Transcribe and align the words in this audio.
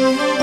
Thank 0.00 0.34
you. 0.34 0.39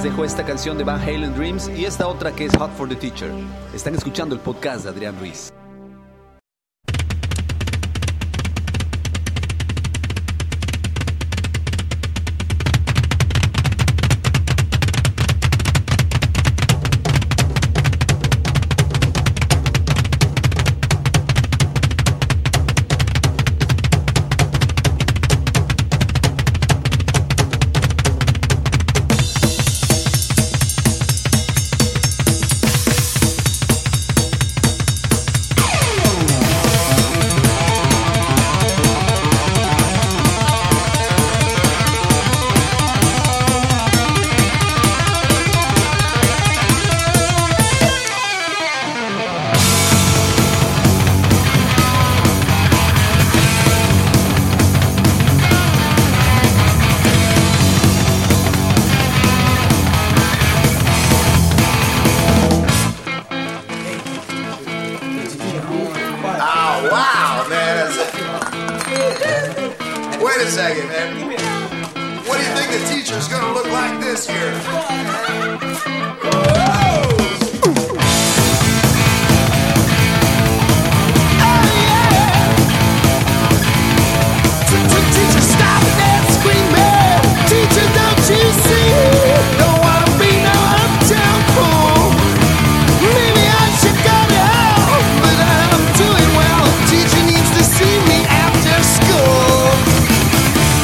les 0.00 0.04
dejo 0.04 0.24
esta 0.24 0.46
canción 0.46 0.78
de 0.78 0.84
Van 0.84 0.98
Halen 0.98 1.34
Dreams 1.34 1.68
y 1.76 1.84
esta 1.84 2.06
otra 2.06 2.32
que 2.32 2.46
es 2.46 2.56
Hot 2.56 2.70
for 2.74 2.88
the 2.88 2.96
Teacher. 2.96 3.30
Están 3.74 3.94
escuchando 3.94 4.34
el 4.34 4.40
podcast 4.40 4.84
de 4.84 4.90
Adrián 4.90 5.18
Ruiz. 5.18 5.52
Wait 70.40 70.48
a 70.48 70.52
second, 70.52 70.88
man. 70.88 71.36
What 72.26 72.38
do 72.38 72.42
you 72.42 72.54
think 72.56 72.72
the 72.72 72.94
teacher's 72.94 73.28
gonna 73.28 73.52
look 73.52 73.66
like 73.66 74.00
this 74.00 74.26
year? 74.26 75.99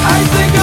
I 0.08 0.23
think 0.23 0.56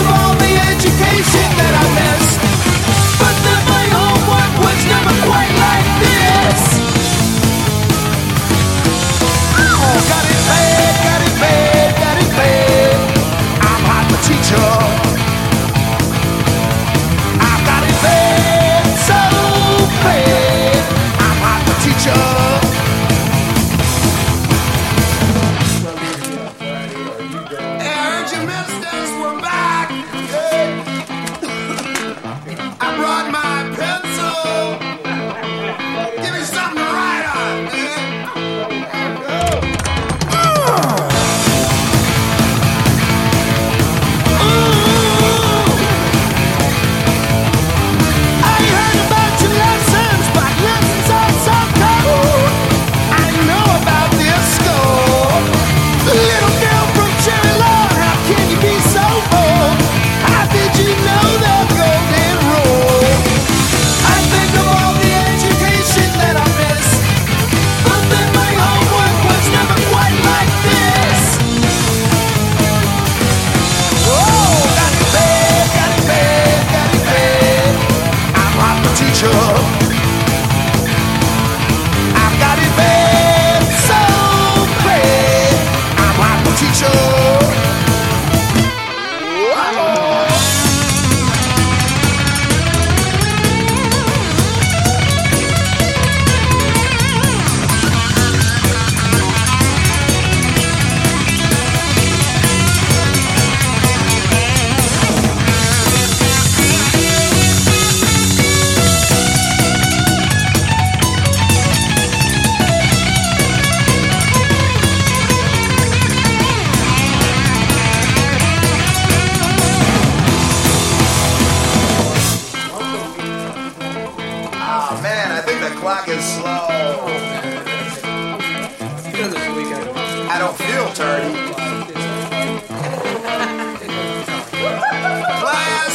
Class 130.96 131.54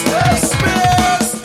dismissed. 0.05 1.37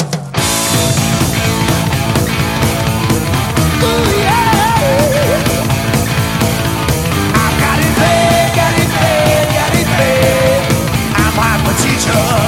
Ooh, 3.83 4.09
yeah. 4.17 4.73
I 7.35 7.47
got 7.61 7.77
it 7.77 7.93
bad, 7.95 8.55
got 8.55 8.73
it 8.73 8.89
bad, 8.89 9.45
got 9.53 9.73
it 9.79 9.87
bad. 9.97 10.61
I'm 11.15 11.35
hyper 11.37 11.75
teacher. 11.83 12.42